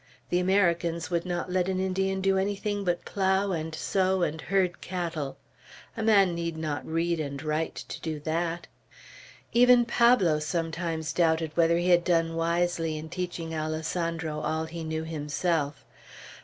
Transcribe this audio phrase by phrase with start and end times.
[0.31, 4.81] The Americans would not let an Indian do anything but plough and sow and herd
[4.81, 5.37] cattle.
[5.95, 8.65] A man need not read and write, to do that.
[9.53, 15.03] Even Pablo sometimes doubted whether he had done wisely in teaching Alessandro all he knew
[15.03, 15.85] himself.